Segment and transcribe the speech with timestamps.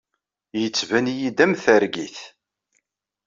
[0.61, 2.17] Yettban-iyi-d am targit.